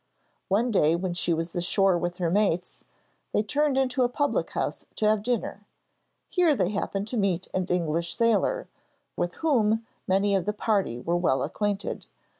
[0.47, 2.83] One day when she was ashore with her mates,
[3.33, 5.67] they turned into a public house to have dinner.
[6.27, 8.67] Here they happened to meet an English sailor,
[9.15, 12.07] with whom many of the party were well acquainted.